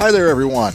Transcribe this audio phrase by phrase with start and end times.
[0.00, 0.72] Hi there, everyone.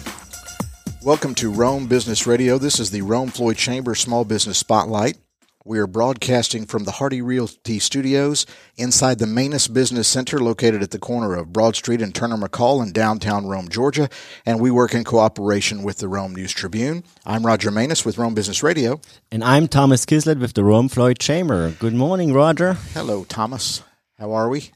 [1.01, 2.59] Welcome to Rome Business Radio.
[2.59, 5.17] This is the Rome Floyd Chamber Small Business Spotlight.
[5.66, 8.46] We are broadcasting from the Hardy Realty Studios
[8.78, 12.84] inside the Manus Business Center located at the corner of Broad Street and Turner McCall
[12.84, 14.10] in downtown Rome, Georgia.
[14.46, 17.04] And we work in cooperation with the Rome News Tribune.
[17.26, 19.02] I'm Roger Manus with Rome Business Radio.
[19.32, 21.71] And I'm Thomas Kislet with the Rome Floyd Chamber.
[21.71, 22.73] Good morning, Roger.
[22.94, 23.82] Hello, Thomas.
[24.20, 24.70] How are we?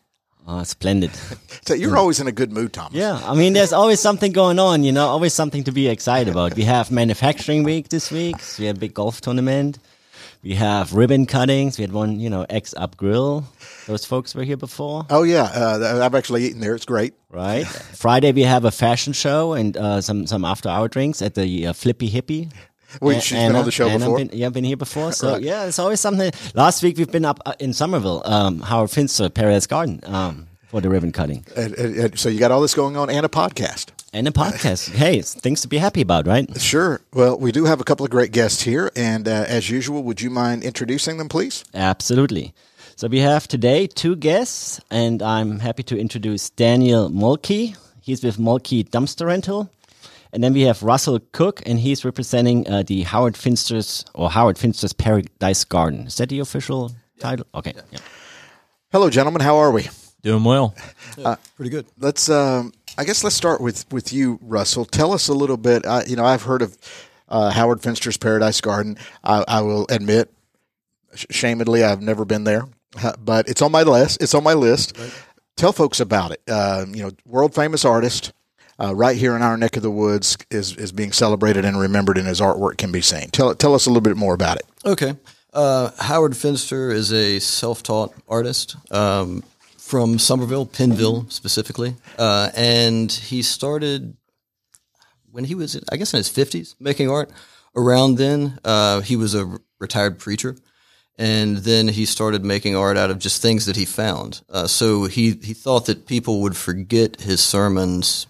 [0.51, 1.11] Oh, splendid.
[1.67, 2.93] So you're always in a good mood, Thomas.
[2.97, 6.31] Yeah, I mean, there's always something going on, you know, always something to be excited
[6.31, 6.55] about.
[6.55, 8.39] We have Manufacturing Week this week.
[8.41, 9.77] So we have a big golf tournament.
[10.41, 11.77] We have ribbon cuttings.
[11.77, 13.43] We had one, you know, X Up Grill.
[13.85, 15.43] Those folks were here before, Oh, yeah.
[15.53, 16.73] Uh, I've actually eaten there.
[16.73, 17.13] It's great.
[17.29, 17.67] right?
[17.67, 21.67] Friday we have a fashion show and uh, some some after hour drinks at the
[21.67, 22.49] uh, Flippy Hippie.
[23.01, 24.17] Well, she's been on the show Anna before.
[24.17, 25.11] Been, yeah, been here before.
[25.19, 25.41] So Right.
[25.41, 26.31] yeah, it's always something.
[26.53, 30.81] Last week we've been up uh, in Summerville, um, Howard Finster, Paradise Garden, um, for
[30.81, 33.29] the ribbon cutting And, and- and so you got all this going on and a
[33.29, 33.87] podcast.
[34.13, 34.89] and a podcast.
[34.95, 36.47] hey, it's things to be happy about, right?
[36.61, 37.01] Sure.
[37.13, 38.91] Well, we do have a couple of great guests here.
[38.95, 41.63] And uh, as usual, would you mind introducing them, please?
[41.73, 42.53] Absolutely.
[42.95, 47.75] So we have today two guests, and I'm happy to introduce Daniel Mulkey.
[48.01, 49.69] He's with Mulkey Dumpster Rental.
[50.31, 54.57] And then we have Russell Cook, and he's representing uh, the Howard Finster's or Howard
[54.57, 56.07] Finster's Paradise Garden.
[56.07, 57.45] Is that the official title?
[57.55, 57.73] Okay.
[57.91, 57.99] Yeah.
[58.91, 59.41] Hello, gentlemen.
[59.41, 59.87] How are we?
[60.21, 60.75] Doing well.
[61.55, 61.85] Pretty good.
[61.97, 62.29] Let's.
[62.29, 64.85] Um, I guess let's start with with you, Russell.
[64.85, 65.85] Tell us a little bit.
[65.85, 66.77] Uh, you know, I've heard of
[67.29, 68.97] uh, Howard Finster's Paradise Garden.
[69.23, 70.31] I, I will admit,
[71.15, 72.65] sh- shamedly, I've never been there,
[73.01, 74.21] Uh, but it's on my list.
[74.21, 74.97] It's on my list.
[75.55, 76.41] Tell folks about it.
[76.47, 78.33] Uh, you know, world famous artist.
[78.79, 82.17] Uh, right here in our neck of the woods is, is being celebrated and remembered,
[82.17, 83.29] and his artwork can be seen.
[83.29, 84.65] Tell tell us a little bit more about it.
[84.85, 85.15] Okay.
[85.51, 89.43] Uh, Howard Finster is a self-taught artist um,
[89.77, 94.15] from Summerville, Pennville specifically, uh, and he started
[95.31, 97.31] when he was, I guess, in his fifties, making art.
[97.75, 100.55] Around then, uh, he was a retired preacher,
[101.17, 104.41] and then he started making art out of just things that he found.
[104.49, 108.27] Uh, so he he thought that people would forget his sermons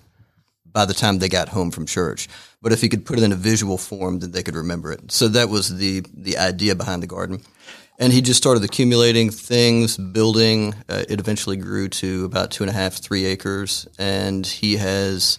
[0.72, 2.28] by the time they got home from church.
[2.62, 5.12] But if he could put it in a visual form, then they could remember it.
[5.12, 7.41] So that was the the idea behind the garden.
[8.02, 10.74] And he just started accumulating things, building.
[10.88, 15.38] Uh, it eventually grew to about two and a half, three acres, and he has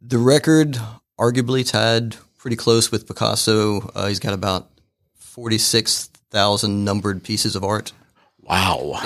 [0.00, 0.78] the record,
[1.18, 3.90] arguably tied pretty close with Picasso.
[3.94, 4.70] Uh, he's got about
[5.16, 7.92] forty six thousand numbered pieces of art.
[8.40, 9.00] Wow.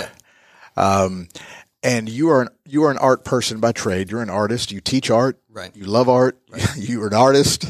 [0.76, 1.28] Um,
[1.84, 4.10] and you are an, you are an art person by trade.
[4.10, 4.72] You're an artist.
[4.72, 5.38] You teach art.
[5.50, 5.70] Right.
[5.76, 6.38] You love art.
[6.76, 7.66] you are an artist.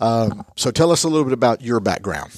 [0.00, 2.30] Um, so tell us a little bit about your background.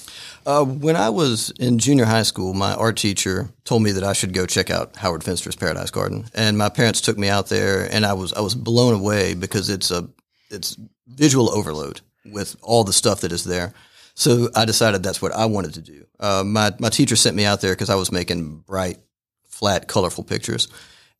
[0.45, 4.13] Uh, when I was in junior high school, my art teacher told me that I
[4.13, 7.87] should go check out Howard Finster's Paradise Garden, and my parents took me out there,
[7.93, 10.09] and I was I was blown away because it's a
[10.49, 10.75] it's
[11.07, 13.73] visual overload with all the stuff that is there.
[14.15, 16.05] So I decided that's what I wanted to do.
[16.19, 18.97] Uh, my my teacher sent me out there because I was making bright,
[19.47, 20.67] flat, colorful pictures,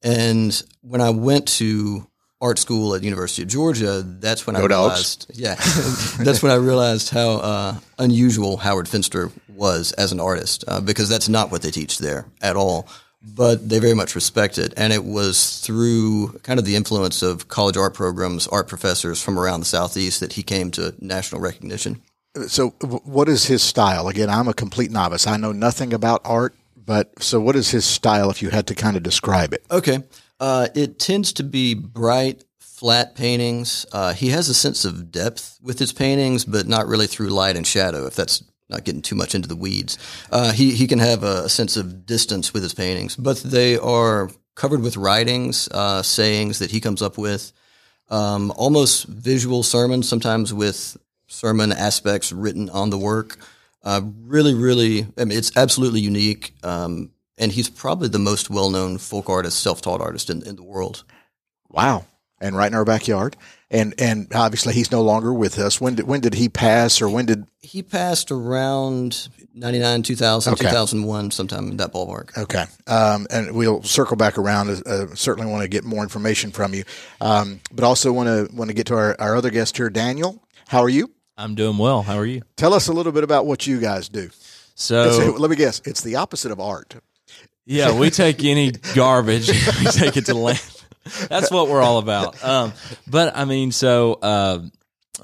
[0.03, 2.07] and when I went to
[2.41, 5.27] art school at University of Georgia, that's when I Go Dogs.
[5.29, 5.55] realized yeah,
[6.23, 11.07] that's when I realized how uh, unusual Howard Finster was as an artist uh, because
[11.07, 12.87] that's not what they teach there at all.
[13.23, 17.47] But they very much respect it, and it was through kind of the influence of
[17.49, 22.01] college art programs, art professors from around the southeast that he came to national recognition.
[22.47, 24.07] So what is his style?
[24.07, 25.27] Again, I'm a complete novice.
[25.27, 26.55] I know nothing about art,
[26.91, 29.63] but so what is his style if you had to kind of describe it?
[29.71, 29.99] Okay.
[30.41, 33.85] Uh, it tends to be bright, flat paintings.
[33.93, 37.55] Uh, he has a sense of depth with his paintings, but not really through light
[37.55, 39.97] and shadow, if that's not getting too much into the weeds.
[40.33, 44.29] Uh, he, he can have a, sense of distance with his paintings, but they are
[44.55, 47.53] covered with writings, uh, sayings that he comes up with,
[48.09, 50.97] um, almost visual sermons, sometimes with
[51.27, 53.37] sermon aspects written on the work.
[53.83, 56.53] Uh, really, really, I mean, it's absolutely unique.
[56.63, 60.55] Um, and he's probably the most well known folk artist, self taught artist in, in
[60.55, 61.03] the world.
[61.69, 62.05] Wow.
[62.39, 63.37] And right in our backyard.
[63.69, 65.79] And and obviously he's no longer with us.
[65.79, 70.65] When did when did he pass or when did He passed around 99, 2000, Okay.
[70.65, 72.37] 2001, sometime in that ballpark.
[72.37, 74.69] Okay, um, and we'll circle back around.
[74.85, 76.83] Uh, certainly want to get more information from you,
[77.21, 80.43] um, but also want to want to get to our, our other guest here, Daniel.
[80.67, 81.11] How are you?
[81.41, 82.01] I'm doing well.
[82.03, 82.41] How are you?
[82.55, 84.29] Tell us a little bit about what you guys do.
[84.75, 86.95] So let me guess, it's the opposite of art.
[87.65, 89.47] yeah, we take any garbage,
[89.79, 90.61] we take it to the land.
[91.29, 92.43] That's what we're all about.
[92.43, 92.73] Um,
[93.07, 94.59] but I mean, so uh,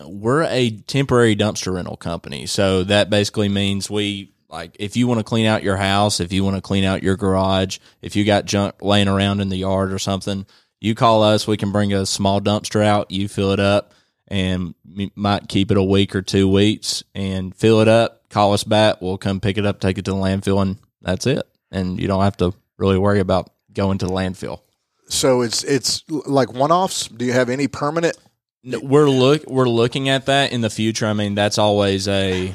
[0.06, 2.46] we're a temporary dumpster rental company.
[2.48, 6.31] So that basically means we like if you want to clean out your house, if
[6.31, 9.58] you want to clean out your garage, if you got junk laying around in the
[9.58, 10.46] yard or something,
[10.80, 13.12] You call us, we can bring a small dumpster out.
[13.12, 13.94] You fill it up,
[14.27, 14.75] and
[15.15, 18.29] might keep it a week or two weeks, and fill it up.
[18.29, 19.01] Call us back.
[19.01, 21.47] We'll come pick it up, take it to the landfill, and that's it.
[21.71, 24.62] And you don't have to really worry about going to the landfill.
[25.09, 27.07] So it's it's like one offs.
[27.07, 28.18] Do you have any permanent?
[28.63, 31.06] No, we're look we're looking at that in the future.
[31.06, 32.53] I mean, that's always a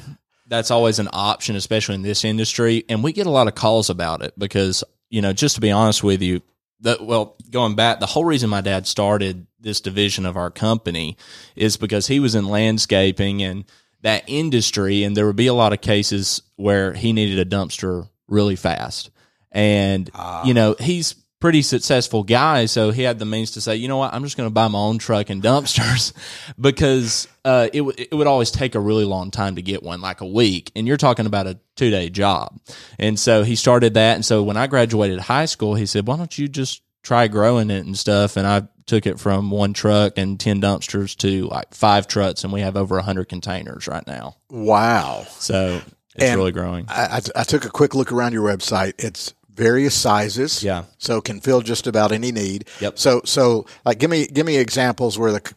[0.49, 2.85] that's always an option, especially in this industry.
[2.91, 5.71] And we get a lot of calls about it because you know, just to be
[5.71, 6.43] honest with you,
[6.83, 11.17] that well, going back, the whole reason my dad started this division of our company
[11.57, 13.65] is because he was in landscaping and
[14.03, 18.09] that industry, and there would be a lot of cases where he needed a dumpster
[18.27, 19.11] really fast.
[19.53, 20.45] And ah.
[20.45, 23.99] you know, he's pretty successful guy, so he had the means to say, you know
[23.99, 26.13] what, I'm just going to buy my own truck and dumpsters
[26.61, 30.01] because uh, it w- it would always take a really long time to get one,
[30.01, 32.59] like a week, and you're talking about a two day job.
[32.99, 36.17] And so he started that, and so when I graduated high school, he said, why
[36.17, 40.19] don't you just try growing it and stuff, and I took it from one truck
[40.19, 44.35] and 10 dumpsters to like five trucks and we have over 100 containers right now
[44.51, 45.25] Wow.
[45.31, 45.81] so
[46.17, 48.95] it's And really growing I, I, I took a quick look around your website.
[48.99, 50.63] It's various sizes.
[50.65, 50.85] Yeah.
[50.99, 52.67] So can fill just about any need.
[52.81, 52.99] Yep.
[52.99, 55.55] So so like give me give me examples where the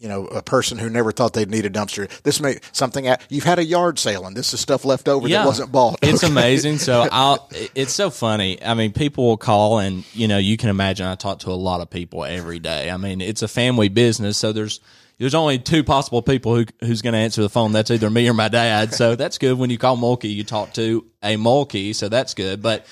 [0.00, 2.08] you know a person who never thought they'd need a dumpster.
[2.22, 5.28] This may something at, you've had a yard sale and this is stuff left over
[5.28, 5.98] that wasn't bought.
[6.02, 6.30] It's Okay.
[6.32, 6.78] amazing.
[6.78, 7.48] So I'll.
[7.74, 8.62] It's so funny.
[8.62, 11.06] I mean, people will call, and you know, you can imagine.
[11.06, 12.90] I talk to a lot of people every day.
[12.90, 14.78] I mean, it's a family business, so there's
[15.18, 17.72] there's only two possible people who who's going to answer the phone.
[17.72, 18.94] That's either me or my dad.
[18.94, 19.58] So that's good.
[19.58, 22.62] When you call Mulkey, you talk to a Mulkey, so that's good.
[22.62, 22.86] But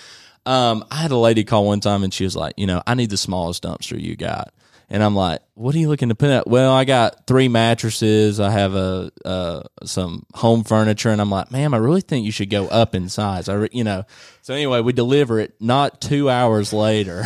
[0.46, 2.94] um, I had a lady call one time, and she was like, you know, I
[2.94, 4.52] need the smallest dumpster you got.
[4.88, 6.46] And I'm like, what are you looking to put out?
[6.46, 8.40] Well, I got three mattresses.
[8.40, 12.30] I have a uh, some home furniture, and I'm like, ma'am, I really think you
[12.30, 13.48] should go up in size.
[13.48, 14.04] I, re- you know.
[14.42, 15.54] So anyway, we deliver it.
[15.58, 17.24] Not two hours later.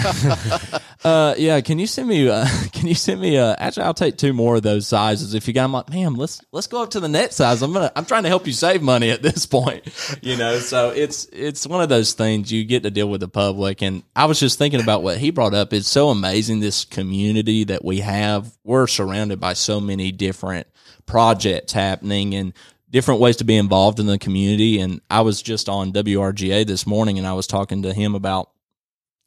[1.05, 2.29] uh, yeah, can you send me?
[2.29, 3.37] Uh, can you send me?
[3.37, 5.65] Uh, actually, I'll take two more of those sizes if you got.
[5.65, 7.63] I'm like, ma'am, let's let's go up to the net size.
[7.63, 7.91] I'm gonna.
[7.97, 9.89] I'm trying to help you save money at this point.
[10.23, 13.29] You know, so it's it's one of those things you get to deal with the
[13.29, 13.83] public.
[13.83, 15.73] And I was just thinking about what he brought up.
[15.73, 18.20] It's so amazing this community that we have.
[18.65, 20.67] We're surrounded by so many different
[21.07, 22.53] projects happening and
[22.91, 24.81] different ways to be involved in the community.
[24.81, 28.51] And I was just on WRGA this morning and I was talking to him about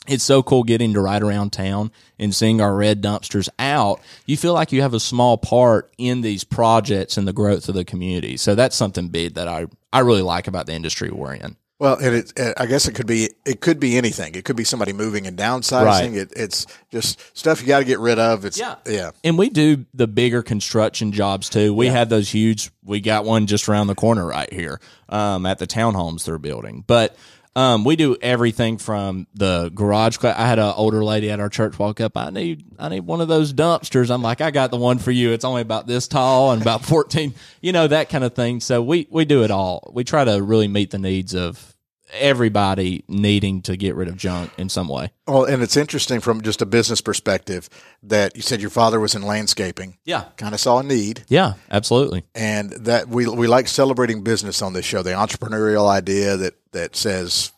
[0.05, 4.01] it's so cool getting to ride around town and seeing our red dumpsters out.
[4.25, 7.75] You feel like you have a small part in these projects and the growth of
[7.75, 8.35] the community.
[8.35, 11.55] So that's something big that I, I really like about the industry we're in.
[11.83, 14.35] Well, and it, uh, I guess it could be it could be anything.
[14.35, 15.83] It could be somebody moving and downsizing.
[15.85, 16.13] Right.
[16.13, 18.45] It, it's just stuff you got to get rid of.
[18.45, 18.75] It's Yeah.
[18.87, 19.11] yeah.
[19.21, 21.73] And we do the bigger construction jobs too.
[21.73, 22.71] We have those huge.
[22.85, 26.85] We got one just around the corner right here um, at the townhomes they're building.
[26.87, 27.17] But
[27.53, 30.15] um, we do everything from the garage.
[30.15, 32.15] cla- I had an older lady at our church walk up.
[32.15, 34.09] I need I need one of those dumpsters.
[34.09, 35.33] I'm like, I got the one for you.
[35.33, 37.33] It's only about this tall and about 14.
[37.59, 38.61] You know that kind of thing.
[38.61, 39.91] So we we do it all.
[39.93, 41.72] We try to really meet the needs of
[42.13, 45.11] everybody needing to get rid of junk in some way.
[45.27, 47.69] Well, and it's interesting from just a business perspective
[48.03, 49.97] that you said your father was in landscaping.
[50.05, 50.25] Yeah.
[50.37, 51.23] Kind of saw a need.
[51.27, 52.23] Yeah, absolutely.
[52.35, 55.01] and that we we like celebrating business on this show.
[55.03, 57.51] The entrepreneurial idea that that says,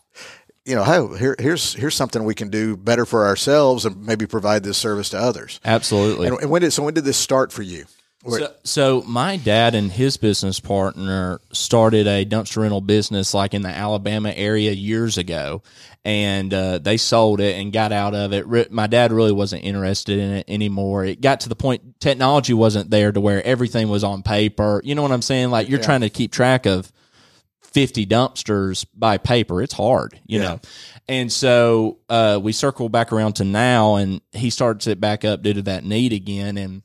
[0.66, 4.26] you know, hey, here, here's here's something we can do better for ourselves and maybe
[4.26, 5.60] provide this service to others.
[5.66, 6.28] Absolutely.
[6.28, 7.86] And, and when did so when did this start for you?
[8.40, 13.62] So, so my dad and his business partner started a dumpster rental business like in
[13.62, 15.62] the Alabama area years ago,
[16.04, 18.48] and uh, they sold it and got out of it.
[18.48, 21.06] Re- My dad really wasn't interested in it anymore.
[21.06, 24.82] It got to the point technology wasn't there to where everything was on paper.
[24.84, 25.52] You know what I'm saying?
[25.52, 26.92] Like you're trying to keep track of
[27.62, 29.62] 50 dumpsters by paper.
[29.62, 30.60] It's hard, you know.
[31.08, 35.44] And so uh, we circle back around to now, and he starts it back up
[35.44, 36.58] due to that need again.
[36.58, 36.82] And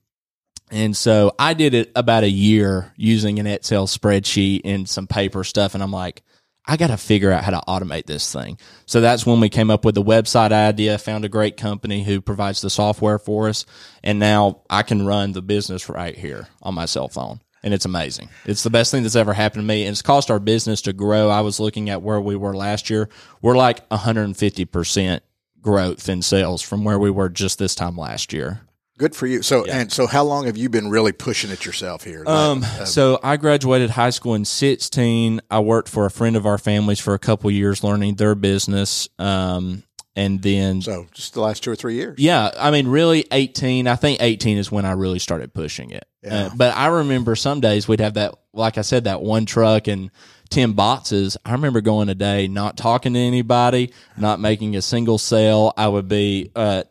[0.70, 5.42] and so I did it about a year using an Excel spreadsheet and some paper
[5.44, 5.74] stuff.
[5.74, 6.22] And I'm like,
[6.66, 8.58] I got to figure out how to automate this thing.
[8.86, 12.20] So that's when we came up with the website idea, found a great company who
[12.20, 13.66] provides the software for us.
[14.04, 17.40] And now I can run the business right here on my cell phone.
[17.62, 18.28] And it's amazing.
[18.46, 19.84] It's the best thing that's ever happened to me.
[19.84, 21.28] And it's caused our business to grow.
[21.28, 23.08] I was looking at where we were last year.
[23.42, 25.20] We're like 150%
[25.60, 28.60] growth in sales from where we were just this time last year.
[29.00, 29.40] Good for you.
[29.40, 32.22] So and so, how long have you been really pushing it yourself here?
[32.26, 35.40] Um, uh, so I graduated high school in 16.
[35.50, 39.08] I worked for a friend of our family's for a couple years learning their business.
[39.18, 42.18] Um, and then, so just the last two or three years.
[42.18, 43.86] yeah, I mean, really 18.
[43.86, 46.06] I think 18 is when I really started pushing it.
[46.22, 46.34] Yeah.
[46.34, 49.88] Uh, but I remember some days we'd have that, like I said, that one truck
[49.88, 50.10] and
[50.50, 51.38] 10 boxes.
[51.42, 55.72] I remember going a day, not talking to anybody, not making a single sale.
[55.74, 56.82] I would be, uh,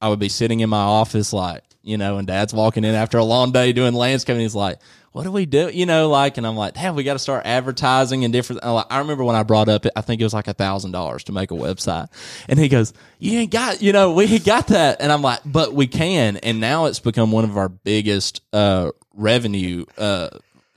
[0.00, 3.18] I would be sitting in my office, like you know, and Dad's walking in after
[3.18, 4.42] a long day doing landscaping.
[4.42, 4.78] He's like,
[5.12, 7.46] "What do we do?" You know, like, and I'm like, "Damn, we got to start
[7.46, 10.48] advertising and different." Like, I remember when I brought up, I think it was like
[10.48, 12.08] a thousand dollars to make a website,
[12.48, 15.72] and he goes, "You ain't got, you know, we got that," and I'm like, "But
[15.72, 20.28] we can," and now it's become one of our biggest uh, revenue, uh,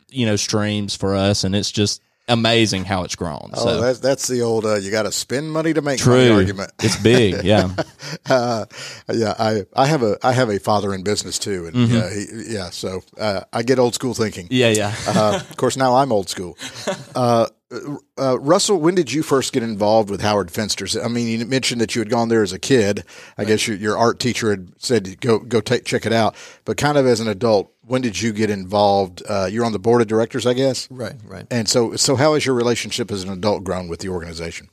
[0.10, 3.51] you know, streams for us, and it's just amazing how it's grown.
[3.54, 6.30] Oh, so that's that's the old uh, you got to spend money to make money
[6.30, 6.72] argument.
[6.82, 7.70] it's big, yeah.
[8.30, 8.66] Uh,
[9.13, 11.96] yeah, I, I have a I have a father in business too, and Mm-hmm.
[11.96, 12.10] yeah,
[12.48, 12.70] he, yeah.
[12.70, 14.48] So uh, I get old school thinking.
[14.51, 14.94] Yeah, yeah.
[15.08, 16.58] Uh, of course, now I'm old school.
[17.72, 20.98] Uh, uh, Russell, when did you first get involved with Howard Finster's?
[20.98, 23.04] I mean, you mentioned that you had gone there as a kid.
[23.38, 26.36] I guess your, your art teacher had said go go take check it out.
[26.66, 29.24] But kind of as an adult, when did you get involved?
[29.28, 30.90] Uh, you're on the board of directors, I guess.
[30.92, 31.46] Right, right.
[31.50, 34.70] And so, so how has your relationship as an adult grown with the organization?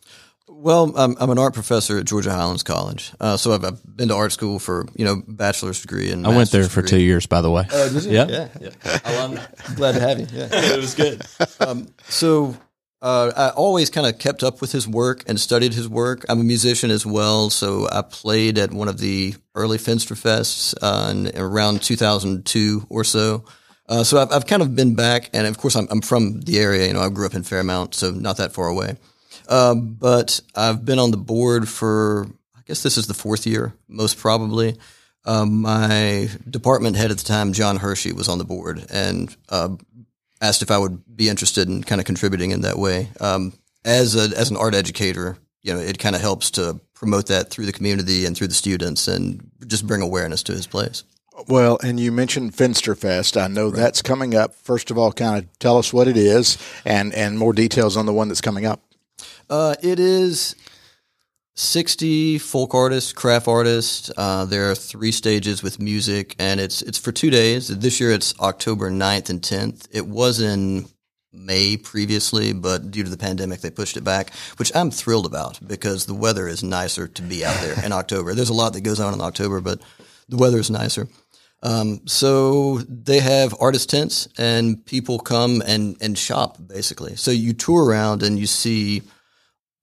[0.49, 4.09] Well, I'm, I'm an art professor at Georgia Highlands College, uh, so I've, I've been
[4.09, 6.99] to art school for you know bachelor's degree and I went there for degree.
[6.99, 7.65] two years, by the way.
[7.71, 8.11] Oh, did you?
[8.11, 8.27] Yeah.
[8.29, 8.49] yeah.
[8.61, 8.99] yeah.
[9.05, 9.77] I love it.
[9.77, 10.27] Glad to have you.
[10.33, 10.49] Yeah.
[10.53, 11.23] It was good.
[12.09, 12.57] So
[13.01, 16.25] uh, I always kind of kept up with his work and studied his work.
[16.29, 20.75] I'm a musician as well, so I played at one of the early Finster Fests
[20.83, 23.45] uh, around 2002 or so.
[23.89, 26.59] Uh, so I've, I've kind of been back, and of course I'm, I'm from the
[26.59, 26.89] area.
[26.89, 28.97] You know, I grew up in Fairmount, so not that far away.
[29.49, 32.27] Um, but I've been on the board for
[32.57, 34.77] I guess this is the fourth year, most probably.
[35.25, 39.71] Um, my department head at the time, John Hershey, was on the board and uh,
[40.41, 43.11] asked if I would be interested in kind of contributing in that way.
[43.21, 43.53] Um,
[43.85, 47.51] as a, as an art educator, you know, it kind of helps to promote that
[47.51, 51.05] through the community and through the students and just bring awareness to his place.
[51.47, 53.41] Well, and you mentioned Finsterfest.
[53.41, 54.55] I know that's coming up.
[54.55, 58.07] First of all, kind of tell us what it is and, and more details on
[58.07, 58.83] the one that's coming up.
[59.49, 60.57] Uh, it is
[61.59, 64.13] 60 folk artists, craft artists.
[64.17, 67.67] Uh, there are three stages with music, and it's it's for two days.
[67.67, 69.89] This year it's October 9th and 10th.
[69.91, 70.87] It was in
[71.33, 75.59] May previously, but due to the pandemic, they pushed it back, which I'm thrilled about
[75.67, 78.35] because the weather is nicer to be out there in October.
[78.35, 79.81] There's a lot that goes on in October, but
[80.29, 81.09] the weather is nicer.
[81.65, 87.17] Um, so they have artist tents and people come and, and shop basically.
[87.17, 89.03] So you tour around and you see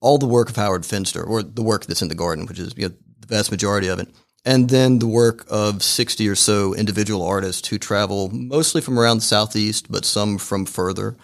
[0.00, 2.74] all the work of Howard Finster or the work that's in the garden, which is
[2.76, 4.08] you know, the vast majority of it.
[4.44, 9.18] And then the work of 60 or so individual artists who travel mostly from around
[9.18, 11.16] the Southeast, but some from further,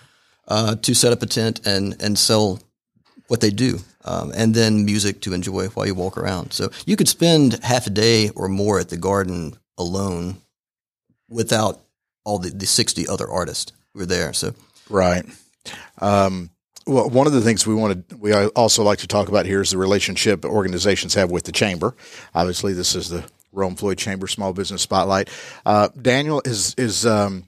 [0.48, 2.60] uh, to set up a tent and, and sell
[3.28, 3.78] what they do.
[4.04, 6.52] Um, and then music to enjoy while you walk around.
[6.52, 10.38] So you could spend half a day or more at the garden alone
[11.28, 11.80] without
[12.24, 14.32] all the, the 60 other artists who are there.
[14.32, 14.54] So
[14.88, 15.24] Right.
[15.98, 16.50] Um,
[16.86, 19.70] well, one of the things we wanted, we also like to talk about here is
[19.70, 21.94] the relationship organizations have with the chamber.
[22.34, 25.28] Obviously, this is the Rome Floyd Chamber Small Business Spotlight.
[25.64, 27.44] Uh, Daniel is is um,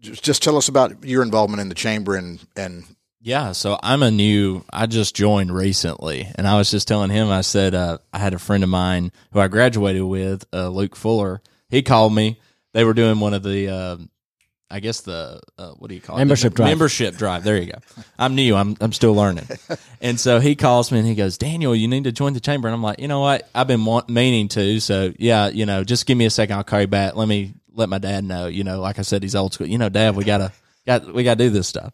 [0.00, 2.84] just, tell us about your involvement in the chamber and and
[3.20, 4.64] Yeah, so I'm a new.
[4.72, 7.28] I just joined recently, and I was just telling him.
[7.28, 10.96] I said uh, I had a friend of mine who I graduated with, uh, Luke
[10.96, 11.42] Fuller.
[11.68, 12.40] He called me.
[12.72, 13.96] They were doing one of the, uh,
[14.70, 16.20] I guess the uh, what do you call it?
[16.20, 16.56] Membership it?
[16.56, 16.68] drive.
[16.68, 17.44] Membership drive.
[17.44, 17.78] There you go.
[18.18, 18.54] I'm new.
[18.54, 19.46] I'm I'm still learning.
[20.00, 22.68] and so he calls me and he goes, Daniel, you need to join the chamber.
[22.68, 23.48] And I'm like, you know what?
[23.54, 24.80] I've been want, meaning to.
[24.80, 26.56] So yeah, you know, just give me a second.
[26.56, 27.16] I'll call you back.
[27.16, 28.46] Let me let my dad know.
[28.46, 29.66] You know, like I said, he's old school.
[29.66, 30.52] You know, Dad, we gotta
[30.86, 31.92] got we gotta do this stuff.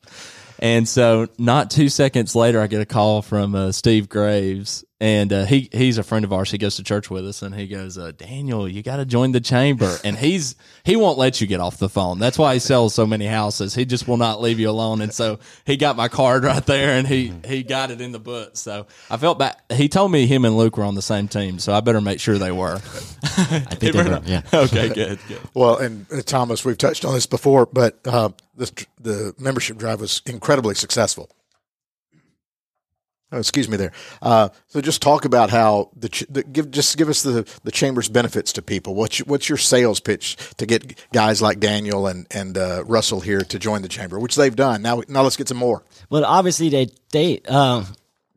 [0.59, 5.31] And so, not two seconds later, I get a call from uh, Steve Graves, and
[5.31, 6.51] uh, he he's a friend of ours.
[6.51, 9.33] He goes to church with us, and he goes, uh, "Daniel, you got to join
[9.33, 12.19] the chamber." And he's he won't let you get off the phone.
[12.19, 13.75] That's why he sells so many houses.
[13.75, 15.03] He just will not leave you alone.
[15.03, 18.19] And so he got my card right there, and he he got it in the
[18.19, 18.57] book.
[18.57, 19.57] So I felt bad.
[19.71, 22.19] He told me him and Luke were on the same team, so I better make
[22.19, 22.77] sure they were.
[23.23, 24.43] I think they were, yeah.
[24.55, 25.41] okay, good, good.
[25.53, 30.01] well, and uh, Thomas, we've touched on this before, but uh, this the membership drive
[30.01, 31.31] was incredibly successful.
[33.33, 33.91] Oh, excuse me there.
[34.23, 38.09] Uh, so just talk about how the, the give just give us the, the chamber's
[38.09, 38.95] benefits to people.
[38.95, 43.21] What's your, what's your sales pitch to get guys like Daniel and and uh, Russell
[43.21, 44.81] here to join the chamber, which they've done.
[44.81, 45.83] Now now let's get some more.
[46.09, 47.85] Well, obviously they they uh,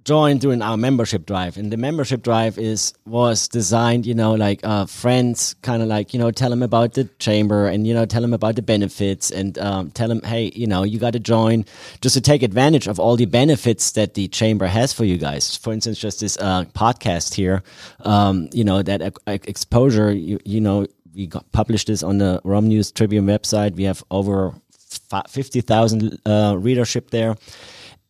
[0.04, 4.60] joined during our membership drive, and the membership drive is was designed, you know, like
[4.64, 8.06] uh, friends, kind of like you know, tell them about the chamber, and you know,
[8.06, 11.20] tell them about the benefits, and um, tell them, hey, you know, you got to
[11.20, 11.66] join
[12.02, 15.56] just to take advantage of all the benefits that the chamber has for you guys.
[15.56, 17.64] For instance, just this uh, podcast here,
[18.02, 20.88] um, you know, that exposure, you, you know.
[21.16, 23.76] We got, published this on the Rome News Tribune website.
[23.76, 24.54] We have over
[25.28, 27.36] 50,000 uh, readership there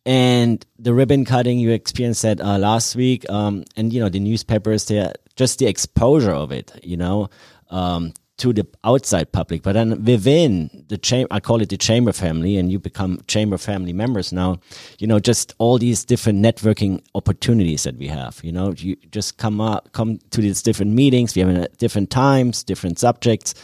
[0.06, 4.20] and the ribbon cutting you experienced that uh, last week, um, and you know the
[4.20, 7.28] newspapers, they just the exposure of it, you know,
[7.70, 9.62] um, to the outside public.
[9.62, 13.58] But then within the chamber, I call it the chamber family, and you become chamber
[13.58, 14.60] family members now.
[14.98, 18.40] You know, just all these different networking opportunities that we have.
[18.42, 21.34] You know, you just come up, come to these different meetings.
[21.34, 23.54] We have at different times, different subjects,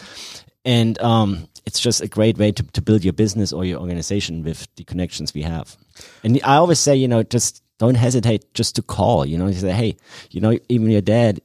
[0.67, 4.45] and um, it's just a great way to, to build your business or your organization
[4.45, 5.77] with the connections we have.
[6.25, 9.55] And I always say, you know, just don't hesitate just to call, you know, you
[9.55, 9.97] say, Hey,
[10.31, 11.41] you know, even your dad,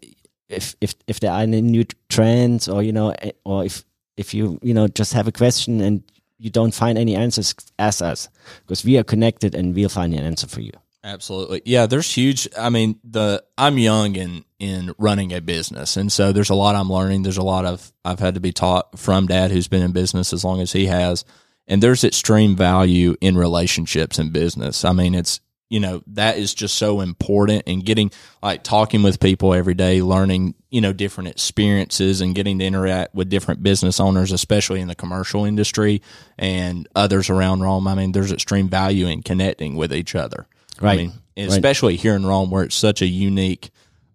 [0.49, 3.83] if, if, if there are any new trends or, you know, eh, or if,
[4.17, 6.03] if you, you know, just have a question and
[6.37, 8.29] you don't find any answers, ask us
[8.61, 10.71] because we are connected and we'll find an answer for you.
[11.03, 11.63] Absolutely.
[11.65, 15.97] Yeah, there's huge I mean, the I'm young in in running a business.
[15.97, 17.23] And so there's a lot I'm learning.
[17.23, 20.31] There's a lot of I've had to be taught from dad who's been in business
[20.31, 21.25] as long as he has.
[21.67, 24.83] And there's extreme value in relationships and business.
[24.83, 25.39] I mean, it's
[25.71, 28.11] you know, that is just so important and getting
[28.43, 33.15] like talking with people every day, learning, you know, different experiences and getting to interact
[33.15, 36.01] with different business owners, especially in the commercial industry
[36.37, 37.87] and others around Rome.
[37.87, 40.45] I mean, there's extreme value in connecting with each other.
[40.81, 40.91] Right.
[40.91, 43.69] I mean, especially here in Rome where it's such a unique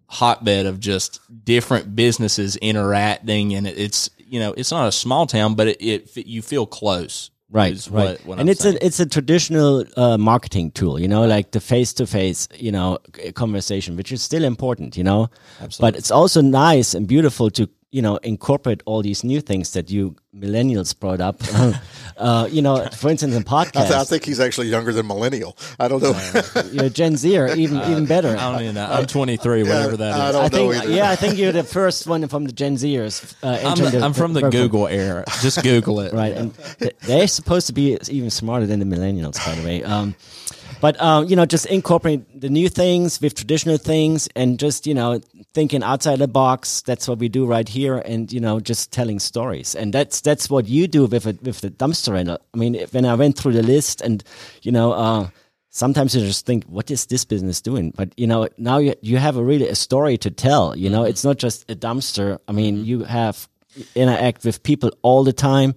[0.09, 5.53] hotbed of just different businesses interacting and it's you know it's not a small town
[5.53, 8.19] but it, it you feel close right right.
[8.19, 8.77] what- what and I'm it's saying.
[8.81, 12.71] a it's a traditional uh, marketing tool you know like the face to face you
[12.71, 12.97] know
[13.35, 15.29] conversation which is still important you know?
[15.79, 19.89] But it's also nice and beautiful to you know incorporate all these new things that
[19.89, 21.37] you millennials brought up
[22.17, 25.57] uh, you know for instance in I, th- I think he's actually younger than millennial.
[25.79, 26.19] I don't know.
[26.71, 28.85] you know gen z or even even better I don't even know.
[28.85, 30.15] I'm 23, whatever that is.
[30.15, 30.91] I don't I think, know either.
[30.91, 33.35] yeah, I think you're the first one from the Gen Zers.
[33.41, 34.63] Uh, I'm, the, I'm from the workforce.
[34.63, 35.23] Google era.
[35.41, 36.13] Just Google it.
[36.21, 36.33] right?
[36.33, 39.83] And th- they're supposed to be even smarter than the millennials, by the way.
[39.83, 40.15] Um,
[40.81, 44.93] but um, you know, just incorporate the new things with traditional things, and just you
[44.93, 45.19] know,
[45.53, 46.81] thinking outside the box.
[46.81, 50.49] That's what we do right here, and you know, just telling stories, and that's that's
[50.49, 52.35] what you do with it with the dumpster rental.
[52.35, 54.23] Uh, I mean, when I went through the list, and
[54.61, 54.93] you know.
[54.93, 55.29] Uh,
[55.69, 57.93] Sometimes you just think, what is this business doing?
[57.95, 60.75] But you know, now you you have a really a story to tell.
[60.75, 61.09] You know, mm-hmm.
[61.09, 62.39] it's not just a dumpster.
[62.47, 62.85] I mean, mm-hmm.
[62.85, 63.47] you have
[63.93, 65.75] interact with people all the time,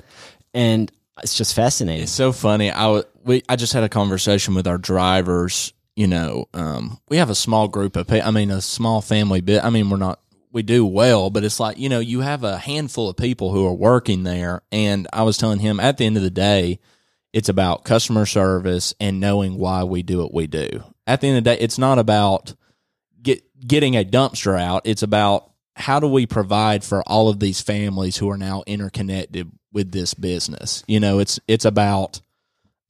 [0.54, 0.90] and
[1.22, 2.04] it's just fascinating.
[2.04, 2.70] It's so funny.
[2.70, 5.74] I we I just had a conversation with our drivers.
[6.00, 8.26] You know, um, we have a small group of people.
[8.26, 9.62] I mean, a small family bit.
[9.62, 10.18] I mean, we're not.
[10.50, 13.66] We do well, but it's like you know, you have a handful of people who
[13.66, 16.78] are working there, and I was telling him at the end of the day,
[17.34, 20.82] it's about customer service and knowing why we do what we do.
[21.06, 22.54] At the end of the day, it's not about
[23.20, 24.80] get getting a dumpster out.
[24.86, 29.50] It's about how do we provide for all of these families who are now interconnected
[29.70, 30.82] with this business.
[30.88, 32.22] You know, it's it's about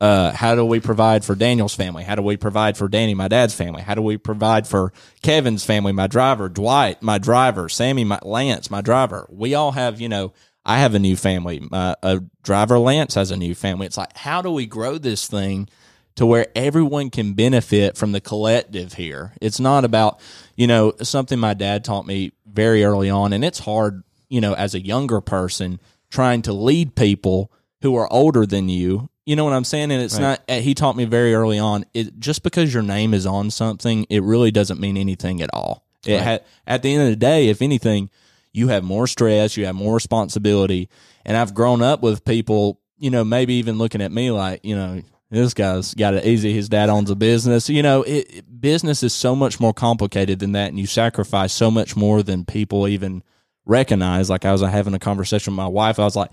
[0.00, 2.04] uh, how do we provide for Daniel's family?
[2.04, 3.82] How do we provide for Danny, my dad's family?
[3.82, 8.70] How do we provide for Kevin's family, my driver, Dwight, my driver, Sammy, my Lance,
[8.70, 9.26] my driver?
[9.30, 10.32] We all have, you know,
[10.64, 11.66] I have a new family.
[11.70, 11.96] My
[12.42, 13.86] driver Lance has a new family.
[13.86, 15.68] It's like, how do we grow this thing
[16.16, 19.34] to where everyone can benefit from the collective here?
[19.42, 20.20] It's not about,
[20.56, 24.54] you know, something my dad taught me very early on, and it's hard, you know,
[24.54, 25.78] as a younger person
[26.10, 29.09] trying to lead people who are older than you.
[29.26, 29.92] You know what I'm saying?
[29.92, 30.42] And it's not.
[30.48, 31.84] uh, He taught me very early on.
[31.94, 35.84] It just because your name is on something, it really doesn't mean anything at all.
[36.06, 38.10] It ha- at the end of the day, if anything,
[38.52, 40.88] you have more stress, you have more responsibility.
[41.24, 44.74] And I've grown up with people, you know, maybe even looking at me like, you
[44.74, 46.52] know, this guy's got it easy.
[46.52, 47.68] His dad owns a business.
[47.68, 51.52] You know, it, it- business is so much more complicated than that, and you sacrifice
[51.52, 53.22] so much more than people even
[53.66, 54.28] recognize.
[54.30, 56.30] Like I was having a conversation with my wife, I was like,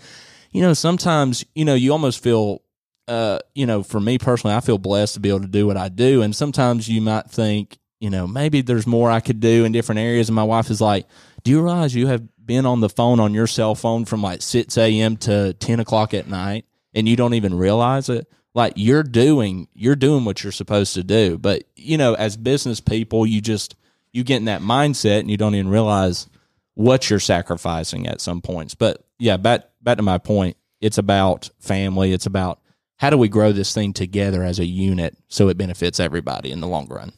[0.52, 2.62] you know, sometimes you know you almost feel,
[3.08, 5.78] uh, you know, for me personally, I feel blessed to be able to do what
[5.78, 9.66] I do, and sometimes you might think, you know, maybe there's more I could do
[9.66, 10.30] in different areas.
[10.30, 11.08] And my wife is like,
[11.44, 14.42] do you realize you have been on the phone on your cell phone from like
[14.42, 15.18] six a.m.
[15.18, 18.30] to ten o'clock at night, and you don't even realize it?
[18.54, 21.38] Like you're doing, you're doing what you're supposed to do.
[21.38, 23.76] But you know, as business people, you just
[24.12, 26.28] you get in that mindset, and you don't even realize
[26.74, 28.76] what you're sacrificing at some points.
[28.76, 32.14] But yeah, back back to my point, it's about family.
[32.14, 32.60] It's about
[32.98, 36.60] how do we grow this thing together as a unit so it benefits everybody in
[36.62, 37.14] the long run.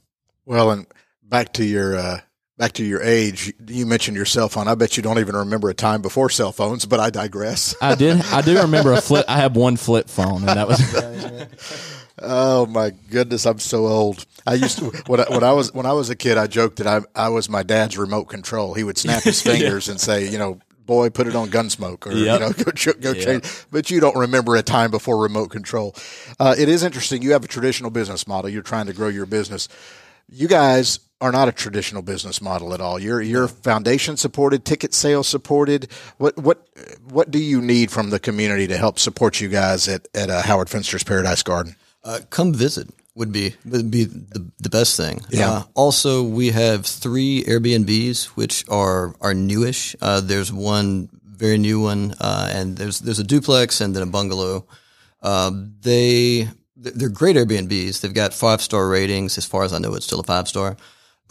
[0.45, 0.87] Well, and
[1.23, 2.19] back to your uh,
[2.57, 3.53] back to your age.
[3.67, 4.67] You mentioned your cell phone.
[4.67, 7.75] I bet you don't even remember a time before cell phones, but I digress.
[7.81, 8.21] I did.
[8.25, 9.25] I do remember a flip.
[9.27, 10.79] I have one flip phone, and that was
[12.21, 14.25] Oh my goodness, I'm so old.
[14.45, 16.77] I used to when I, when I was when I was a kid, I joked
[16.77, 18.73] that I I was my dad's remote control.
[18.73, 20.59] He would snap his fingers and say, you know,
[20.89, 23.45] boy, put it on Gunsmoke, or you know, go ch- go change.
[23.71, 25.95] But you don't remember a time before remote control.
[26.39, 27.21] Uh, it is interesting.
[27.21, 28.49] You have a traditional business model.
[28.49, 29.69] You're trying to grow your business.
[30.27, 32.99] You guys are not a traditional business model at all.
[32.99, 35.91] You're you're foundation supported, ticket sales supported.
[36.17, 36.67] What what
[37.07, 40.41] what do you need from the community to help support you guys at at uh,
[40.41, 41.75] Howard Finster's Paradise Garden?
[42.03, 45.21] Uh, come visit would be would be the, the best thing.
[45.29, 45.51] Yeah.
[45.51, 49.95] Uh, also, we have three Airbnbs which are are newish.
[50.01, 54.07] Uh, there's one very new one, uh, and there's there's a duplex and then a
[54.07, 54.65] bungalow.
[55.21, 58.01] Um, they they're great Airbnbs.
[58.01, 59.37] They've got five star ratings.
[59.37, 60.77] As far as I know, it's still a five star.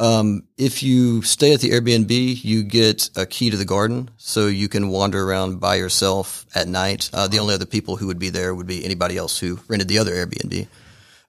[0.00, 4.46] Um, if you stay at the Airbnb, you get a key to the garden, so
[4.46, 7.10] you can wander around by yourself at night.
[7.12, 9.88] Uh, the only other people who would be there would be anybody else who rented
[9.88, 10.68] the other Airbnb.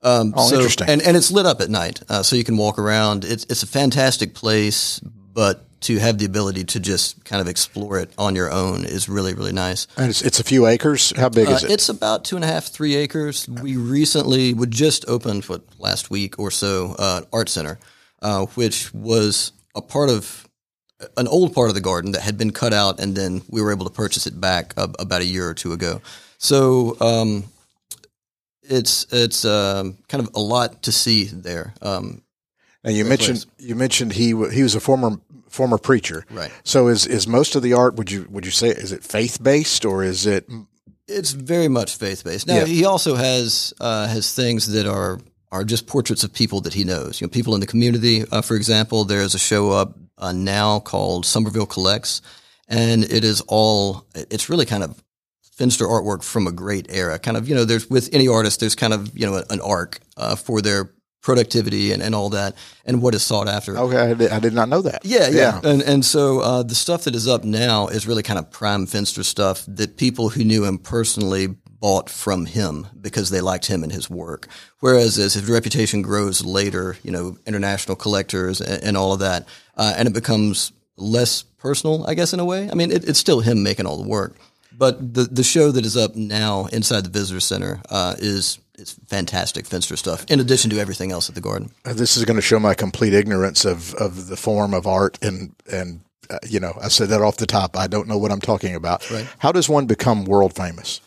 [0.01, 0.88] Um, Oh, so- interesting.
[0.89, 3.25] And and it's lit up at night, uh, so you can walk around.
[3.25, 4.99] It's it's a fantastic place,
[5.33, 9.07] but to have the ability to just kind of explore it on your own is
[9.09, 9.88] really really nice.
[9.97, 11.13] And it's, it's a few acres.
[11.15, 11.71] How big is Uh, it?
[11.73, 13.47] It's about two and a half, three acres.
[13.47, 17.79] We recently, we just opened what last week or so, uh, art center,
[18.21, 20.45] uh, which was a part of
[21.15, 23.71] an old part of the garden that had been cut out, and then we were
[23.71, 26.01] able to purchase it back uh, about a year or two ago.
[26.38, 27.45] So um,
[28.69, 31.73] it's it's um, kind of a lot to see there.
[31.82, 32.21] Um,
[32.84, 36.51] And you mentioned you mentioned he wa- he was a former former preacher, Right.
[36.63, 39.38] So is is most of the art would you would you say is it faith
[39.41, 40.45] based or is it
[41.08, 42.47] It's very much faith based.
[42.47, 42.67] Now Yeah.
[42.67, 45.19] he also has uh, has things that are
[45.51, 47.19] are just portraits of people that he knows.
[47.19, 48.23] You know, people in the community.
[48.32, 52.21] Uh, for example, there's a show up uh, now called Summerville Collects,
[52.67, 54.05] and it is all.
[54.13, 54.91] It's really kind of
[55.60, 57.19] Finster artwork from a great era.
[57.19, 60.00] Kind of you know, there's with any artist, there's kind of you know an arc
[60.15, 63.78] uh, for their productivity and, and all that, and what is sought after.
[63.78, 64.12] okay?
[64.12, 65.04] I did, I did not know that.
[65.04, 65.60] Yeah, yeah.
[65.62, 68.86] And and so uh, the stuff that is up now is really kind of prime
[68.86, 71.48] Finster stuff that people who knew him personally
[71.82, 74.48] bought from him because they liked him and his work.
[74.80, 79.45] Whereas as his reputation grows later, you know, international collectors and, and all of that,
[79.76, 82.69] uh, and it becomes less personal, I guess, in a way.
[82.72, 84.38] I mean, it, it's still him making all the work.
[84.77, 88.93] But the the show that is up now inside the visitor center uh, is it's
[89.08, 90.25] fantastic Finster stuff.
[90.29, 91.71] In addition to everything else at the garden.
[91.86, 95.17] Uh, This is going to show my complete ignorance of of the form of art
[95.21, 97.75] and and uh, you know I said that off the top.
[97.77, 99.10] I don't know what I'm talking about.
[99.12, 99.27] Right.
[99.39, 101.01] How does one become world famous?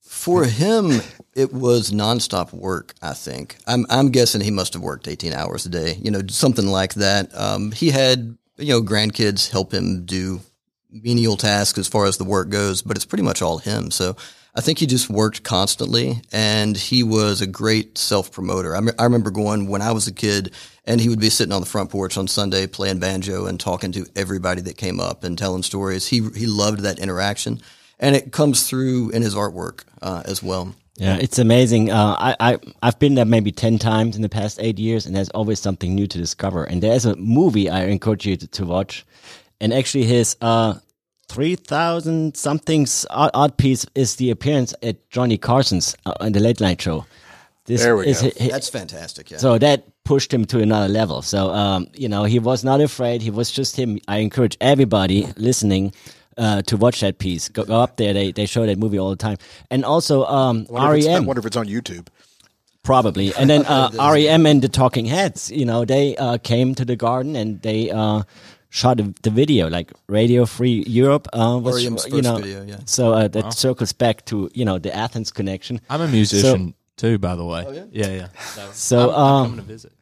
[0.00, 1.00] For him,
[1.34, 2.94] it was nonstop work.
[3.02, 3.56] I think.
[3.66, 5.98] I'm I'm guessing he must have worked 18 hours a day.
[6.00, 7.34] You know, something like that.
[7.34, 10.40] Um, he had you know grandkids help him do
[10.92, 13.90] menial tasks as far as the work goes, but it's pretty much all him.
[13.90, 14.16] So
[14.54, 18.76] I think he just worked constantly, and he was a great self promoter.
[18.76, 20.52] I, me- I remember going when I was a kid,
[20.84, 23.92] and he would be sitting on the front porch on Sunday playing banjo and talking
[23.92, 26.08] to everybody that came up and telling stories.
[26.08, 27.62] He he loved that interaction,
[27.98, 30.74] and it comes through in his artwork uh, as well.
[30.96, 31.90] Yeah, it's amazing.
[31.90, 35.16] Uh, I, I I've been there maybe ten times in the past eight years, and
[35.16, 36.64] there's always something new to discover.
[36.64, 39.06] And there's a movie I encourage you to, to watch,
[39.62, 40.74] and actually his uh
[41.28, 46.40] three thousand somethings art, art piece is the appearance at Johnny Carson's uh, on the
[46.40, 47.06] Late Night Show.
[47.64, 48.28] This There we is go.
[48.28, 49.30] hi- hi- That's fantastic.
[49.30, 49.38] Yeah.
[49.38, 51.22] so that pushed him to another level.
[51.22, 53.22] So, um, you know, he was not afraid.
[53.22, 53.98] He was just him.
[54.08, 55.92] I encourage everybody listening
[56.36, 57.48] uh, to watch that piece.
[57.48, 58.12] Go, go up there.
[58.12, 59.36] They they show that movie all the time.
[59.70, 62.08] And also, um, Wonder if it's- I REM wonder if it's on YouTube.
[62.82, 63.32] probably.
[63.38, 65.50] And then uh, REM and the Talking Heads.
[65.50, 67.90] You know, they uh, came to the garden and they.
[68.74, 72.78] Shot the, the video like Radio Free Europe uh, was you first know video, yeah.
[72.86, 75.78] so uh, that circles back to you know the Athens connection.
[75.90, 77.86] I'm a musician too, by the way.
[77.92, 78.28] yeah, yeah.
[78.54, 79.92] So, So, I'm, I'm um, coming to visit.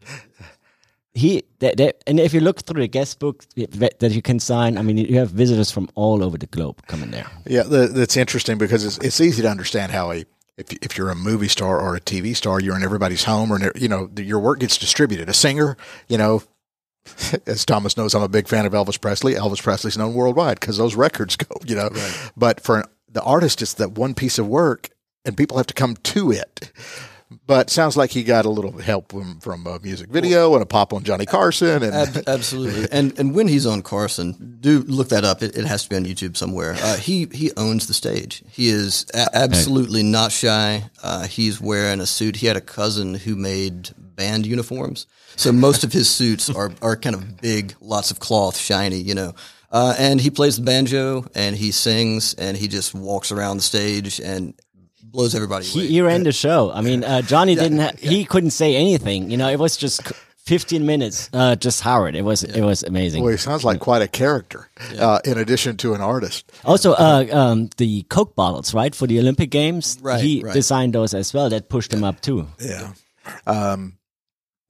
[1.14, 4.38] he that, that, and if you look through the guest book that that you can
[4.38, 7.88] sign i mean you have visitors from all over the globe coming there Yeah, the,
[7.88, 10.24] that's interesting because it's, it's easy to understand how a
[10.56, 13.72] if, if you're a movie star or a TV star, you're in everybody's home, or
[13.74, 15.28] you know your work gets distributed.
[15.28, 16.42] A singer, you know,
[17.46, 19.34] as Thomas knows, I'm a big fan of Elvis Presley.
[19.34, 21.90] Elvis Presley's known worldwide because those records go, you know.
[22.36, 24.90] But for the artist, it's that one piece of work,
[25.24, 26.72] and people have to come to it.
[27.46, 30.66] But sounds like he got a little help from, from a music video and a
[30.66, 32.88] pop on Johnny Carson, and Ab- absolutely.
[32.90, 35.40] And and when he's on Carson, do look that up.
[35.42, 36.74] It, it has to be on YouTube somewhere.
[36.76, 38.42] Uh, he he owns the stage.
[38.50, 40.90] He is a- absolutely not shy.
[41.02, 42.36] Uh, he's wearing a suit.
[42.36, 46.96] He had a cousin who made band uniforms, so most of his suits are are
[46.96, 48.98] kind of big, lots of cloth, shiny.
[48.98, 49.34] You know.
[49.72, 53.62] Uh, and he plays the banjo and he sings and he just walks around the
[53.62, 54.52] stage and
[55.10, 55.88] blows everybody he, away.
[55.88, 59.36] he ran the show i mean uh, johnny didn't ha- he couldn't say anything you
[59.36, 60.12] know it was just
[60.50, 62.16] 15 minutes, uh, just Howard.
[62.16, 63.22] It was it was amazing.
[63.22, 64.68] Boy, he sounds like quite a character.
[64.98, 66.50] Uh, in addition to an artist.
[66.64, 69.98] Also, uh, um, the Coke bottles, right, for the Olympic Games.
[70.02, 70.52] Right, He right.
[70.52, 71.50] designed those as well.
[71.50, 72.48] That pushed him up too.
[72.58, 72.94] Yeah.
[73.46, 73.98] Um,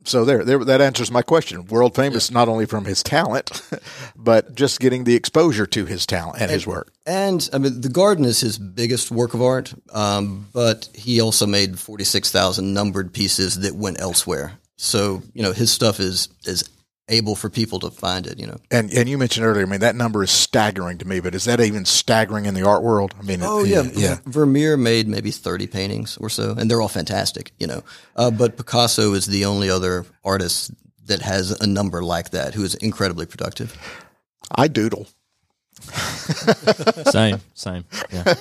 [0.04, 1.66] so there, there, that answers my question.
[1.66, 3.62] World famous not only from his talent,
[4.16, 6.92] but just getting the exposure to his talent and his work.
[7.06, 11.46] And I mean, the garden is his biggest work of art, um, but he also
[11.46, 14.52] made forty six thousand numbered pieces that went elsewhere.
[14.76, 16.68] So you know, his stuff is is
[17.10, 18.38] able for people to find it.
[18.40, 18.56] You know.
[18.70, 21.20] And and you mentioned earlier, I mean, that number is staggering to me.
[21.20, 23.14] But is that even staggering in the art world?
[23.18, 24.16] I mean, Oh it- yeah, yeah.
[24.24, 27.52] Vermeer made maybe thirty paintings or so, and they're all fantastic.
[27.58, 27.84] You know,
[28.16, 30.70] uh, but Picasso is the only other artist
[31.06, 33.76] that has a number like that who is incredibly productive.
[34.54, 35.06] I doodle.
[37.10, 37.84] Same, same.
[38.12, 38.34] Yeah.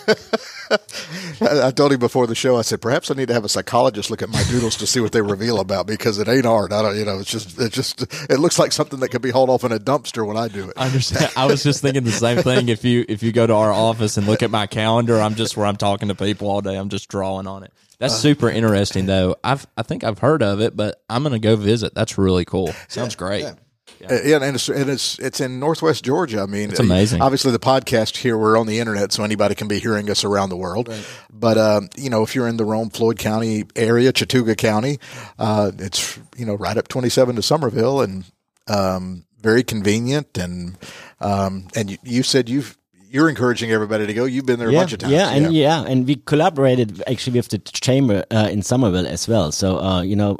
[1.41, 2.57] I, I told him before the show.
[2.57, 4.99] I said perhaps I need to have a psychologist look at my doodles to see
[4.99, 6.71] what they reveal about me because it ain't art.
[6.71, 9.29] I don't, you know, it's just, it just, it looks like something that could be
[9.31, 10.73] hauled off in a dumpster when I do it.
[10.77, 11.31] I understand.
[11.35, 12.69] I was just thinking the same thing.
[12.69, 15.57] If you if you go to our office and look at my calendar, I'm just
[15.57, 16.75] where I'm talking to people all day.
[16.75, 17.73] I'm just drawing on it.
[17.99, 19.35] That's super interesting, though.
[19.43, 21.93] I've I think I've heard of it, but I'm gonna go visit.
[21.93, 22.73] That's really cool.
[22.87, 23.43] Sounds great.
[23.43, 23.55] Uh,
[23.99, 26.41] Yeah, and it's and it's it's in Northwest Georgia.
[26.41, 27.21] I mean, it's amazing.
[27.21, 30.49] Obviously, the podcast here we're on the internet, so anybody can be hearing us around
[30.49, 30.93] the world.
[31.31, 34.99] But um, you know, if you're in the Rome Floyd County area, Chattooga County,
[35.37, 38.25] uh, it's you know right up 27 to Summerville, and
[38.67, 40.37] um, very convenient.
[40.37, 40.77] And
[41.19, 42.77] um, and you, you said you've
[43.09, 44.25] you're encouraging everybody to go.
[44.25, 45.13] You've been there a yeah, bunch of times.
[45.13, 45.83] yeah, and yeah.
[45.83, 49.51] and we collaborated actually with the chamber uh, in Summerville as well.
[49.51, 50.37] So uh, you know,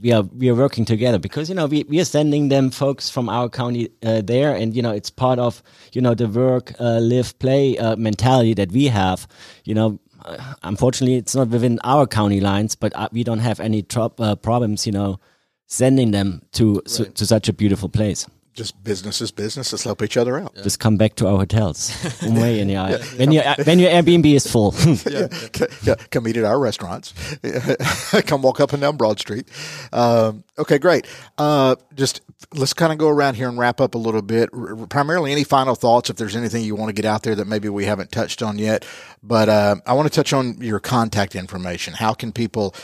[0.00, 3.08] we are we are working together because you know we we are sending them folks
[3.08, 6.72] from our county uh, there, and you know it's part of you know the work,
[6.80, 9.26] uh, live, play uh, mentality that we have.
[9.64, 9.98] You know.
[10.24, 14.12] Uh, unfortunately, it's not within our county lines, but uh, we don't have any tro-
[14.18, 15.20] uh, problems, you know,
[15.66, 18.26] sending them to su- to such a beautiful place.
[18.56, 19.70] Just business is business.
[19.72, 20.54] Let's help each other out.
[20.56, 21.90] Just come back to our hotels.
[22.22, 24.74] Umwe in your- when your when your Airbnb is full.
[25.06, 27.12] yeah, c- yeah, come eat at our restaurants.
[28.26, 29.46] come walk up and down Broad Street.
[29.92, 31.06] Um, okay, great.
[31.38, 32.22] Uh, just
[32.54, 34.48] let's kind of go around here and wrap up a little bit.
[34.52, 36.10] R- primarily, any final thoughts?
[36.10, 38.58] If there's anything you want to get out there that maybe we haven't touched on
[38.58, 38.84] yet,
[39.22, 41.92] but uh, I want to touch on your contact information.
[41.94, 42.74] How can people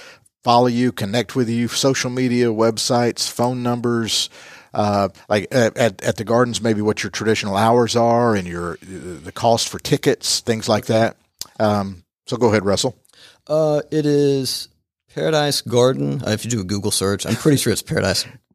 [0.44, 1.68] follow you, connect with you?
[1.68, 4.28] Social media, websites, phone numbers.
[4.74, 8.78] Uh, like at, at, at the gardens, maybe what your traditional hours are and your
[8.82, 11.16] the cost for tickets, things like that.
[11.60, 12.96] Um, so go ahead, Russell.
[13.46, 14.68] Uh, it is
[15.14, 16.22] Paradise Garden.
[16.26, 17.82] Uh, if you do a Google search, I'm pretty sure it's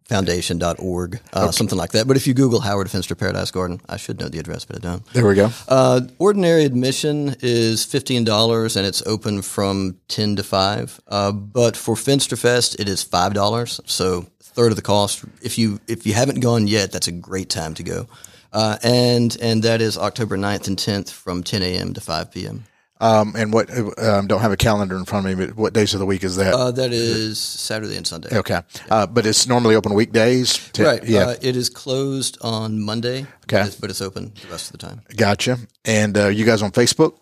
[0.08, 2.08] paradisefoundation.org, uh, something like that.
[2.08, 4.80] But if you Google Howard Finster Paradise Garden, I should know the address, but I
[4.80, 5.06] don't.
[5.14, 5.50] There we go.
[5.68, 11.00] Uh, ordinary admission is fifteen dollars, and it's open from ten to five.
[11.08, 15.24] Uh, but for Finsterfest, it is five dollars, so third of the cost.
[15.42, 18.08] If you if you haven't gone yet, that's a great time to go.
[18.54, 21.94] Uh, and and that is October 9th and tenth from ten a.m.
[21.94, 22.64] to five p.m.
[23.00, 25.94] Um, and what um, don't have a calendar in front of me, but what days
[25.94, 26.54] of the week is that?
[26.54, 28.36] Uh, that is Saturday and Sunday.
[28.36, 30.58] okay, uh, but it's normally open weekdays.
[30.74, 31.04] to- Right.
[31.04, 31.28] Yeah.
[31.28, 33.22] Uh, it is closed on Monday.
[33.44, 33.58] Okay.
[33.60, 35.02] but it's- But it's open the rest of the time.
[35.16, 35.60] gotcha.
[35.86, 37.14] And uh, you guys on Facebook?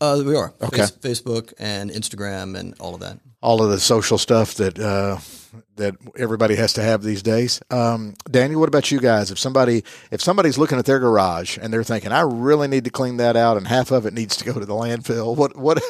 [0.00, 0.52] Uh, we are.
[0.60, 0.86] Okay.
[0.86, 3.18] Face- Facebook and Instagram and all of that.
[3.40, 5.16] All of the social stuff that uh,
[5.76, 7.60] that everybody has to have these days.
[7.70, 9.30] Um, Daniel, what about you guys?
[9.30, 12.90] If somebody if somebody's looking at their garage and they're thinking, I really need to
[12.90, 15.82] clean that out, and half of it needs to go to the landfill, what what?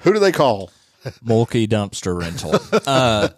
[0.00, 0.70] Who do they call?
[1.24, 2.58] Mulkey Dumpster Rental.
[2.86, 3.28] Uh,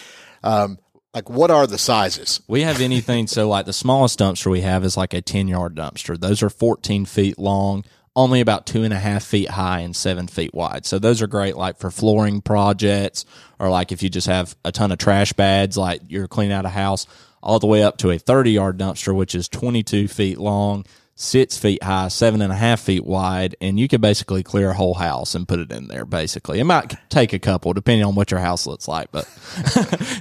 [0.41, 0.79] Um,
[1.13, 2.39] like, what are the sizes?
[2.47, 3.27] We have anything.
[3.27, 6.19] so, like the smallest dumpster we have is like a 10 yard dumpster.
[6.19, 7.83] Those are 14 feet long,
[8.15, 10.85] only about two and a half feet high and seven feet wide.
[10.85, 13.25] So, those are great, like for flooring projects,
[13.59, 16.65] or like if you just have a ton of trash bags, like you're cleaning out
[16.65, 17.05] a house,
[17.43, 20.85] all the way up to a 30 yard dumpster, which is 22 feet long.
[21.17, 24.73] Six feet high, seven and a half feet wide, and you could basically clear a
[24.73, 26.03] whole house and put it in there.
[26.05, 29.25] Basically, it might take a couple, depending on what your house looks like, but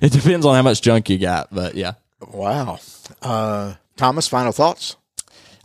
[0.00, 1.52] it depends on how much junk you got.
[1.52, 1.94] But yeah,
[2.33, 2.78] Wow.
[3.22, 4.96] Uh, Thomas, final thoughts?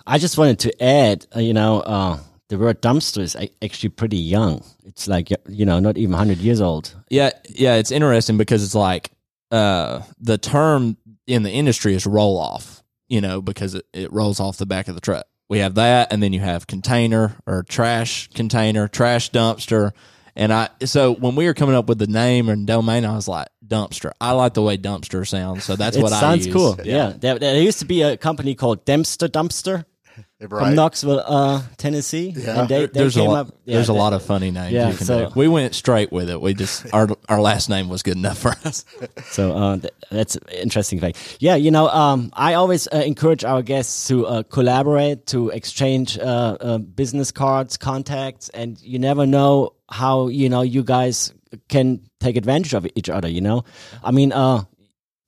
[0.05, 4.17] I just wanted to add, uh, you know, uh, the word dumpster is actually pretty
[4.17, 4.63] young.
[4.85, 6.95] It's like, you know, not even 100 years old.
[7.09, 9.11] Yeah, yeah, it's interesting because it's like
[9.51, 12.78] uh, the term in the industry is roll off,
[13.09, 15.25] you know, because it, it rolls off the back of the truck.
[15.49, 19.91] We have that, and then you have container or trash container, trash dumpster.
[20.35, 23.27] And I, so when we were coming up with the name and domain, I was
[23.27, 24.11] like, dumpster.
[24.21, 25.63] I like the way dumpster sounds.
[25.63, 26.55] So that's it what I sounds use.
[26.55, 26.77] cool.
[26.83, 27.13] Yeah.
[27.17, 29.85] There, there used to be a company called Dempster Dumpster
[30.49, 32.34] from Knoxville, uh, Tennessee.
[32.36, 32.62] Yeah.
[32.62, 33.47] And they, they There's a lot.
[33.47, 33.55] up.
[33.65, 35.32] yeah, there's a lot of funny names Yeah, you can so- do.
[35.36, 36.39] We went straight with it.
[36.41, 38.86] We just our our last name was good enough for us.
[39.32, 41.38] So uh, th- that's an interesting fact.
[41.39, 46.17] Yeah, you know, um, I always uh, encourage our guests to uh, collaborate, to exchange
[46.17, 51.34] uh, uh, business cards, contacts, and you never know how you know you guys
[51.67, 53.27] can take advantage of each other.
[53.27, 53.63] You know,
[54.03, 54.63] I mean, uh,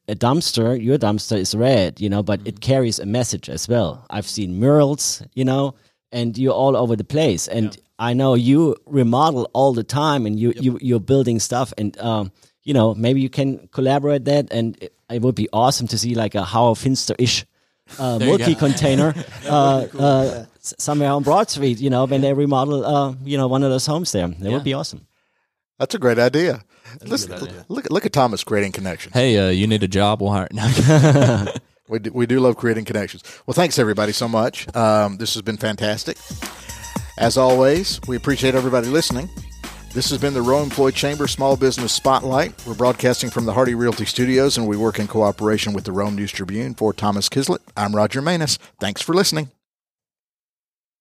[0.08, 4.06] a dumpster, your dumpster is red, you know, but it carries a message as well.
[4.10, 5.76] I've seen murals, you know,
[6.12, 7.48] and you're all over the place.
[7.48, 11.98] And I know you remodel all the time and you, you, you're building stuff and,
[12.00, 12.32] um,
[12.64, 16.16] you know, maybe you can collaborate that and it, it would be awesome to see
[16.16, 17.46] like a Howard Finster-ish
[18.00, 18.44] uh, There you go.
[18.46, 19.14] multi-container
[19.46, 23.64] uh, uh, somewhere on Broad Street, you know, when they remodel, uh, you know, one
[23.64, 24.28] of those homes there.
[24.28, 25.08] That would be awesome.
[25.80, 26.64] That's a great idea.
[27.02, 29.14] Listen, look, look at Thomas creating connections.
[29.14, 30.22] Hey, uh, you need a job?
[30.22, 30.48] We'll hire.
[30.52, 31.54] No.
[31.92, 33.22] We do, we do love creating connections.
[33.46, 34.74] Well, thanks everybody so much.
[34.74, 36.18] Um, this has been fantastic.
[37.18, 39.30] As always, we appreciate everybody listening.
[39.94, 42.54] This has been the Rome Floyd Chamber Small Business Spotlight.
[42.66, 46.16] We're broadcasting from the Hardy Realty Studios, and we work in cooperation with the Rome
[46.16, 46.76] News Tribune.
[46.76, 48.58] For Thomas Kislett, I'm Roger Manus.
[48.80, 49.50] Thanks for listening.